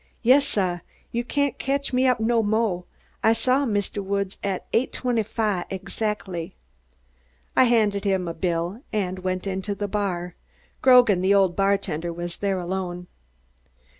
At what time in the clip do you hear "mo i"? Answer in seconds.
2.41-3.33